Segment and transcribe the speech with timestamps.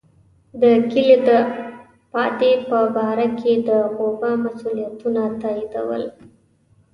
[0.61, 1.29] د کلي د
[2.11, 6.03] پادې په باره کې د غوبه مسوولیتونه تاییدول.